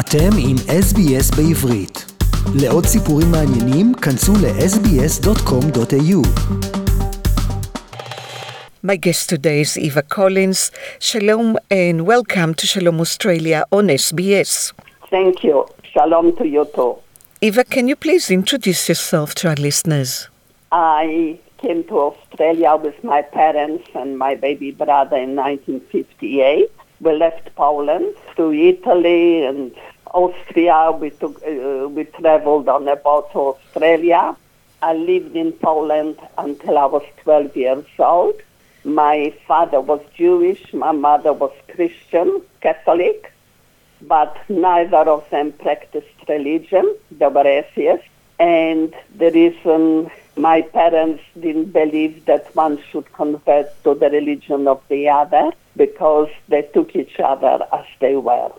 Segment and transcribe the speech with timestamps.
[0.00, 2.12] אתם עם SBS בעברית.
[2.54, 6.22] לעוד סיפורים מעניינים, כנסו ל-sbs.com.au.
[8.84, 10.72] My guest today is Eva Collins.
[10.98, 14.72] Shalom and welcome to Shalom Australia on SBS.
[15.10, 15.66] Thank you.
[15.92, 16.92] Shalom to you too.
[17.40, 20.10] Eva, can you please introduce yourself to our listeners?
[20.72, 26.70] I came to Australia with my parents and my baby brother in 1958.
[27.00, 29.72] We left Poland to Italy and
[30.13, 30.91] Austria.
[30.91, 34.35] We took, uh, we traveled on a boat to Australia.
[34.81, 38.35] I lived in Poland until I was 12 years old.
[38.83, 43.33] My father was Jewish, my mother was Christian, Catholic,
[44.01, 46.95] but neither of them practiced religion.
[47.11, 48.07] They were atheists.
[48.39, 54.81] And the reason my parents didn't believe that one should convert to the religion of
[54.87, 58.51] the other because they took each other as they were.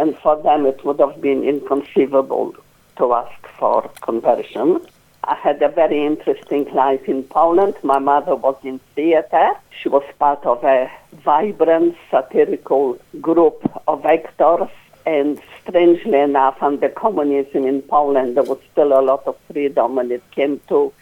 [0.00, 2.54] And for them, it would have been inconceivable
[2.96, 4.80] to ask for conversion.
[5.24, 7.74] I had a very interesting life in Poland.
[7.82, 9.50] My mother was in theater.
[9.78, 14.70] She was part of a vibrant satirical group of actors.
[15.04, 20.10] And strangely enough, under communism in Poland, there was still a lot of freedom when
[20.10, 20.94] it came to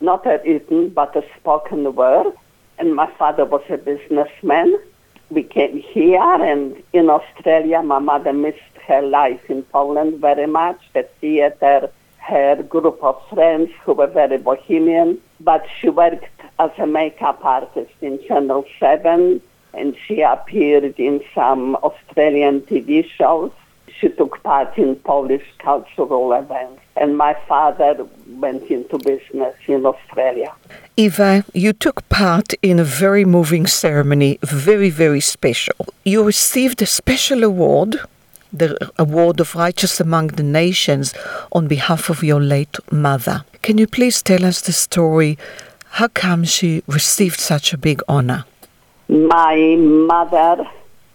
[0.00, 2.34] not a written, but a spoken word.
[2.78, 4.78] And my father was a businessman.
[5.32, 10.78] We came here, and in Australia, my mother missed her life in Poland very much.
[10.92, 16.86] The theater, her group of friends who were very bohemian, but she worked as a
[16.86, 19.40] makeup artist in Channel 7
[19.72, 23.52] and she appeared in some Australian TV shows.
[23.88, 28.06] She took part in Polish cultural events and my father
[28.44, 30.54] went into business in Australia.
[30.96, 35.80] Eva, you took part in a very moving ceremony, very, very special.
[36.04, 37.96] You received a special award,
[38.52, 38.68] the
[39.00, 41.12] Award of Righteous Among the Nations,
[41.50, 43.44] on behalf of your late mother.
[43.62, 45.36] Can you please tell us the story?
[45.98, 48.44] How come she received such a big honor?
[49.08, 49.56] My
[50.12, 50.64] mother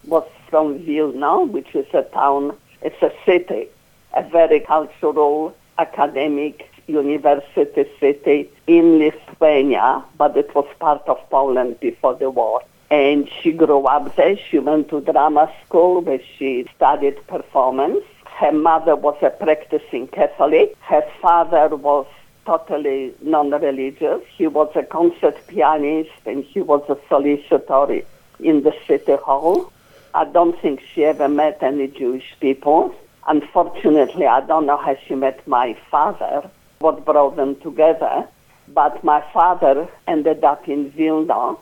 [0.05, 3.67] was from Vilna, which is a town, it's a city,
[4.13, 12.15] a very cultural, academic university city in Lithuania, but it was part of Poland before
[12.15, 12.61] the war.
[12.89, 14.37] And she grew up there.
[14.37, 18.03] She went to drama school where she studied performance.
[18.25, 20.75] Her mother was a practicing Catholic.
[20.79, 22.05] Her father was
[22.45, 24.21] totally non-religious.
[24.37, 28.01] He was a concert pianist and he was a solicitor
[28.39, 29.73] in the city hall.
[30.13, 32.95] I don't think she ever met any Jewish people.
[33.27, 36.49] Unfortunately, I don't know how she met my father,
[36.79, 38.25] what brought them together.
[38.69, 41.57] But my father ended up in Vilna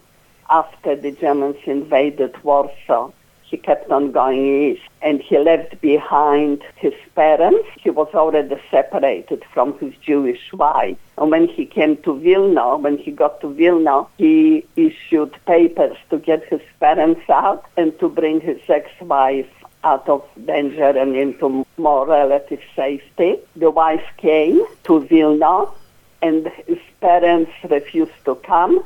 [0.50, 3.12] after the Germans invaded Warsaw.
[3.44, 7.68] He kept on going east and he left behind his parents.
[7.80, 10.98] He was already separated from his Jewish wife.
[11.18, 16.18] And when he came to Vilna, when he got to Vilna, he issued papers to
[16.18, 19.50] get his parents out and to bring his ex-wife
[19.86, 23.38] out of danger and into more relative safety.
[23.56, 25.68] The wife came to Vilna
[26.22, 28.84] and his parents refused to come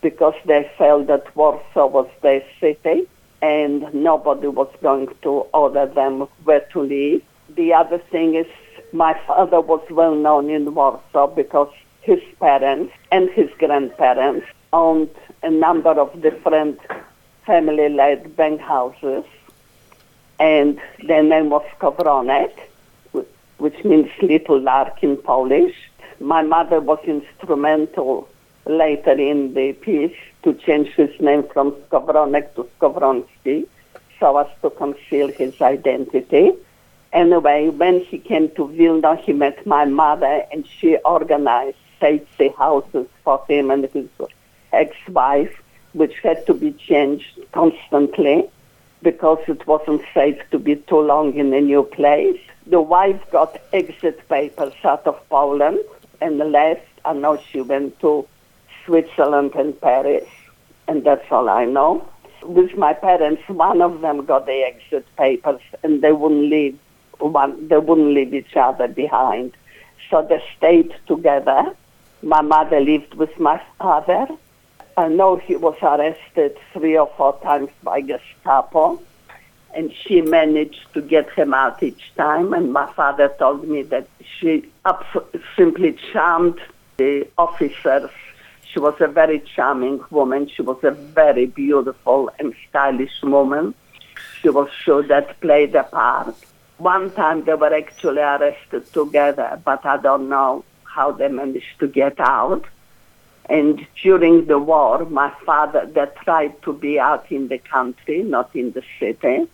[0.00, 3.06] because they felt that Warsaw was their city
[3.42, 7.22] and nobody was going to order them where to live.
[7.54, 8.46] The other thing is
[8.92, 15.10] my father was well known in Warsaw because his parents and his grandparents owned
[15.42, 16.80] a number of different
[17.44, 19.24] family-led bank houses
[20.38, 22.52] and their name was Skowronek,
[23.58, 25.74] which means little lark in Polish.
[26.20, 28.28] My mother was instrumental
[28.66, 33.66] later in the piece to change his name from Skowronek to Skowronski
[34.20, 36.52] so as to conceal his identity.
[37.12, 43.06] Anyway, when he came to Vilna, he met my mother and she organized safety houses
[43.24, 44.08] for him and his
[44.72, 45.62] ex-wife,
[45.94, 48.48] which had to be changed constantly
[49.02, 52.40] because it wasn't safe to be too long in a new place.
[52.66, 55.80] The wife got exit papers out of Poland
[56.20, 56.86] and left.
[57.04, 58.26] I know she went to
[58.84, 60.28] Switzerland and Paris,
[60.86, 62.06] and that's all I know.
[62.42, 66.78] With my parents, one of them got the exit papers, and they wouldn't leave
[67.18, 67.68] one.
[67.68, 69.56] They wouldn't leave each other behind,
[70.10, 71.74] so they stayed together.
[72.22, 74.26] My mother lived with my father.
[74.98, 79.00] I know he was arrested three or four times by Gestapo,
[79.72, 82.52] and she managed to get him out each time.
[82.52, 84.08] And my father told me that
[84.40, 84.68] she
[85.56, 86.58] simply charmed
[86.96, 88.10] the officers.
[88.68, 90.48] She was a very charming woman.
[90.48, 93.74] She was a very beautiful and stylish woman.
[94.42, 96.34] She was sure that played a part.
[96.78, 101.86] One time they were actually arrested together, but I don't know how they managed to
[101.86, 102.64] get out.
[103.48, 108.50] And during the war, my father, they tried to be out in the country, not
[108.54, 109.48] in the city.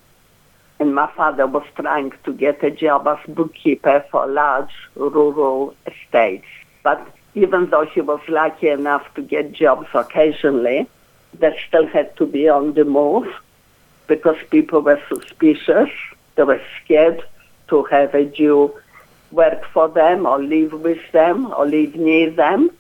[0.81, 6.47] And my father was trying to get a job as bookkeeper for large rural estates.
[6.83, 7.07] But
[7.37, 10.89] even though he was lucky enough to get jobs occasionally,
[11.39, 13.33] they still had to be on the move
[14.09, 15.91] because people were suspicious.
[16.35, 17.23] They were scared
[17.69, 18.75] to have a Jew
[19.31, 22.71] work for them or live with them or live near them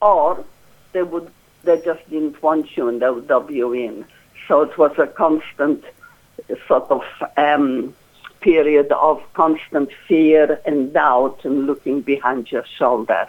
[0.00, 0.44] or
[0.92, 1.30] they would
[1.64, 4.04] they just didn't want you and they would dub you in.
[4.46, 5.84] So it was a constant
[6.68, 7.02] sort of
[7.36, 7.94] um,
[8.40, 13.26] period of constant fear and doubt and looking behind your shoulder.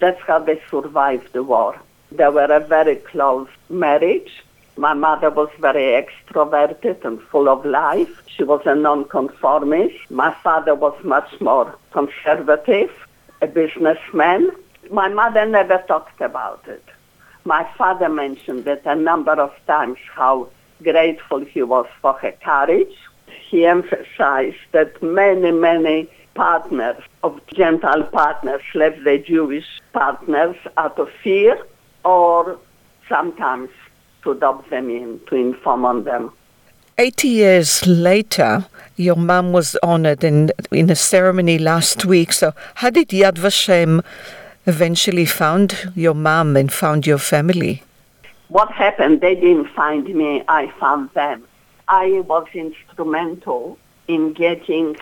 [0.00, 1.78] That's how they survived the war.
[2.10, 4.42] They were a very close marriage.
[4.78, 8.22] My mother was very extroverted and full of life.
[8.26, 10.10] She was a nonconformist.
[10.10, 12.90] My father was much more conservative,
[13.42, 14.50] a businessman
[14.90, 16.84] my mother never talked about it.
[17.44, 20.48] My father mentioned it a number of times how
[20.82, 22.96] grateful he was for her courage.
[23.48, 31.08] He emphasized that many, many partners of Gentile partners left their Jewish partners out of
[31.22, 31.58] fear
[32.04, 32.58] or
[33.08, 33.70] sometimes
[34.24, 36.32] to dub them in, to inform on them.
[36.98, 38.66] 80 years later,
[38.96, 42.32] your mom was honored in, in a ceremony last week.
[42.32, 44.02] So, how did Yad Vashem
[44.66, 47.82] eventually found your mom and found your family?
[48.48, 49.20] What happened?
[49.20, 51.44] They didn't find me, I found them.
[51.88, 53.78] I was instrumental
[54.08, 54.96] in getting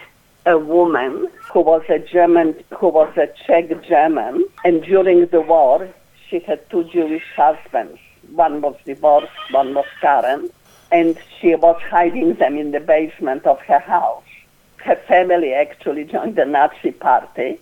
[0.46, 5.88] a woman who was a German, who was a Czech German, and during the war,
[6.28, 7.98] she had two Jewish husbands.
[8.32, 10.52] One was divorced, one was current,
[10.92, 14.24] and she was hiding them in the basement of her house.
[14.76, 17.58] Her family actually joined the Nazi party,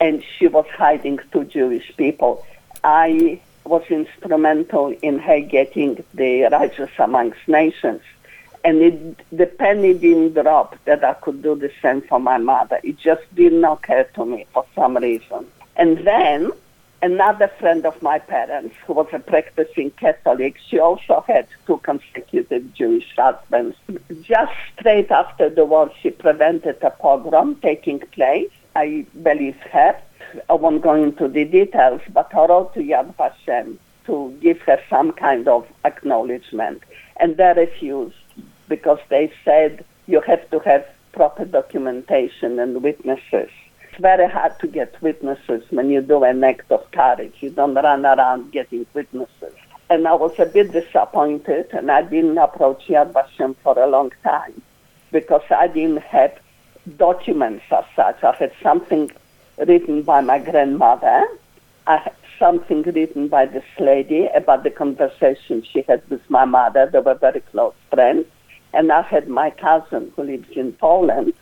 [0.00, 2.44] and she was hiding two Jewish people.
[2.84, 8.02] I was instrumental in her getting the righteous amongst nations.
[8.64, 12.80] And it, the penny didn't drop that I could do the same for my mother.
[12.82, 15.46] It just didn't occur to me for some reason.
[15.76, 16.50] And then
[17.02, 22.74] another friend of my parents, who was a practicing Catholic, she also had two consecutive
[22.74, 23.76] Jewish husbands.
[24.22, 29.96] Just straight after the war, she prevented a pogrom taking place I believe her.
[30.50, 34.78] I won't go into the details, but I wrote to Yad Vashem to give her
[34.90, 36.82] some kind of acknowledgement.
[37.16, 38.16] And they refused
[38.68, 43.48] because they said you have to have proper documentation and witnesses.
[43.82, 47.36] It's very hard to get witnesses when you do an act of courage.
[47.40, 49.54] You don't run around getting witnesses.
[49.88, 54.12] And I was a bit disappointed, and I didn't approach Yad Vashem for a long
[54.22, 54.60] time
[55.12, 56.38] because I didn't have
[56.96, 58.22] documents as such.
[58.22, 59.10] I had something
[59.58, 61.26] written by my grandmother.
[61.86, 66.88] I had something written by this lady about the conversation she had with my mother.
[66.92, 68.26] They were very close friends.
[68.72, 71.32] And I had my cousin who lives in Poland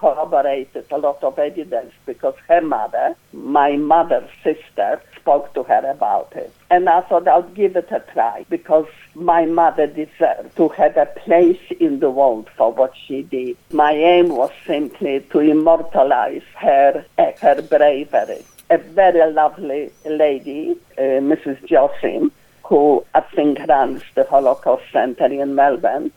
[0.00, 6.32] corroborated a lot of evidence because her mother, my mother's sister, spoke to her about
[6.34, 6.50] it.
[6.70, 11.04] And I thought I'll give it a try because my mother deserved to have a
[11.04, 13.58] place in the world for what she did.
[13.72, 18.42] My aim was simply to immortalize her, and her bravery.
[18.70, 21.58] A very lovely lady, uh, Mrs.
[21.68, 22.30] Josem,
[22.64, 26.12] who I think runs the Holocaust Center in Melbourne,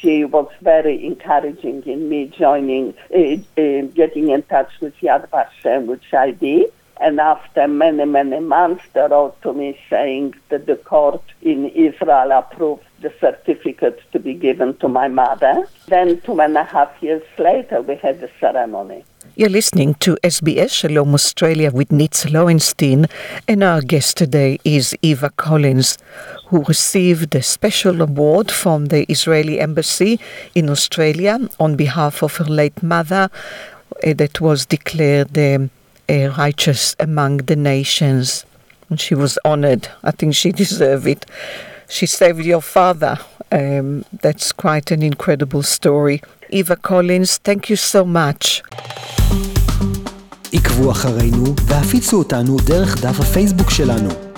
[0.00, 5.86] she was very encouraging in me joining, uh, uh, getting in touch with Yad Vashem,
[5.86, 6.72] which I did.
[7.00, 12.30] And after many, many months, they wrote to me saying that the court in Israel
[12.30, 15.66] approved the certificate to be given to my mother.
[15.86, 19.04] Then, two and a half years later, we had the ceremony.
[19.34, 23.06] You're listening to SBS Shalom Australia with Nitz Lowenstein,
[23.48, 25.96] and our guest today is Eva Collins,
[26.49, 30.19] who received a special award from the Israeli Embassy
[30.53, 33.29] in Australia on behalf of her late mother,
[34.05, 35.69] uh, that was declared um,
[36.09, 38.45] righteous among the nations.
[38.89, 39.87] And she was honored.
[40.03, 41.25] I think she deserved it.
[41.89, 43.17] She saved your father.
[43.51, 46.21] Um, that's quite an incredible story.
[46.49, 48.63] Eva Collins, thank you so much.
[50.53, 54.28] עקבו אחרינו והפיצו אותנו דרך דף הפייסבוק שלנו.